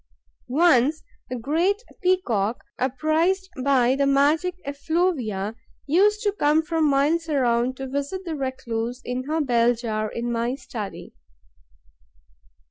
Once, 0.47 1.03
the 1.29 1.35
Great 1.35 1.83
Peacock, 2.01 2.63
apprised 2.79 3.49
by 3.63 3.95
the 3.95 4.07
magic 4.07 4.55
effluvia, 4.65 5.53
used 5.85 6.23
to 6.23 6.31
come 6.31 6.63
from 6.63 6.89
miles 6.89 7.29
around 7.29 7.77
to 7.77 7.85
visit 7.87 8.25
the 8.25 8.33
recluse 8.35 8.99
in 9.05 9.25
her 9.25 9.39
bell 9.39 9.75
jar 9.75 10.09
in 10.11 10.31
my 10.31 10.55
study. 10.55 11.13